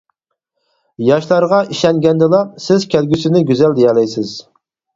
[1.09, 4.37] ياشلارغا ئىشەنگەندىلا، سىز كەلگۈسىنى گۈزەل دېيەلەيسىز.